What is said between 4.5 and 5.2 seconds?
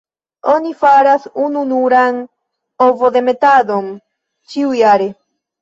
ĉiujare.